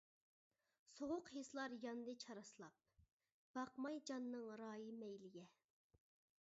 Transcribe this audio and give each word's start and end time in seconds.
سوغۇق 0.93 1.29
ھېسلار 1.33 1.75
ياندى 1.83 2.15
چاراسلاپ، 2.23 2.81
باقماي 3.59 4.01
جاننىڭ 4.11 4.51
رايى-مەيلىگە. 4.63 5.45